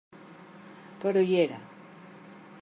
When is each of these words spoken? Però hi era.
Però 1.03 1.23
hi 1.29 1.39
era. 1.45 1.61